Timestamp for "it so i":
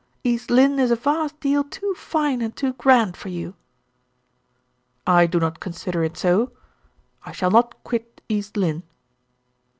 6.03-7.31